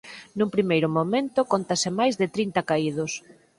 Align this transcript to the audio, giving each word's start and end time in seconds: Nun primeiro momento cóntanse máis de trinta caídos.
Nun 0.37 0.49
primeiro 0.55 0.87
momento 0.97 1.39
cóntanse 1.51 1.89
máis 1.99 2.13
de 2.21 2.27
trinta 2.35 2.67
caídos. 2.69 3.11